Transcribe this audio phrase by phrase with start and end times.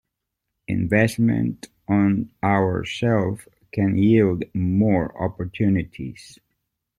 [0.67, 6.39] Investment on our self can yield more opportunities.